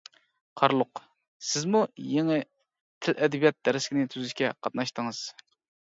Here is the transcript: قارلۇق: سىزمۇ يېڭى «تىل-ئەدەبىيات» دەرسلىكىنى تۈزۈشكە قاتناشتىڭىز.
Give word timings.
قارلۇق: 0.61 1.01
سىزمۇ 1.51 1.83
يېڭى 2.15 2.39
«تىل-ئەدەبىيات» 3.05 3.63
دەرسلىكىنى 3.71 4.11
تۈزۈشكە 4.17 4.55
قاتناشتىڭىز. 4.63 5.27